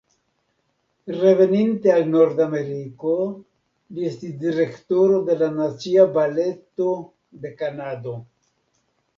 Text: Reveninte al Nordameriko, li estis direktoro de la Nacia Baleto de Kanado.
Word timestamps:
Reveninte 1.15 1.91
al 1.95 2.07
Nordameriko, 2.13 3.13
li 3.99 4.09
estis 4.13 4.33
direktoro 4.47 5.21
de 5.31 5.39
la 5.43 5.51
Nacia 5.61 6.09
Baleto 6.19 6.91
de 7.45 7.55
Kanado. 7.63 8.17